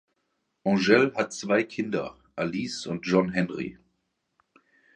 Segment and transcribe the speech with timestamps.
[0.65, 3.77] Angell hat zwei Kinder, Alice und John Henry.